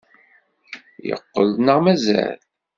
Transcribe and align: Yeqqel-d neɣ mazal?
Yeqqel-d 1.07 1.55
neɣ 1.61 1.77
mazal? 1.83 2.39